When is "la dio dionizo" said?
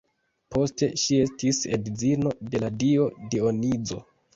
2.67-4.07